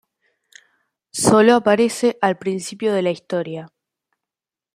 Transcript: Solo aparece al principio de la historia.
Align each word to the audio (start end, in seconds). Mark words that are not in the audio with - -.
Solo 1.13 1.53
aparece 1.53 2.17
al 2.21 2.39
principio 2.39 2.91
de 2.91 3.03
la 3.03 3.11
historia. 3.11 3.71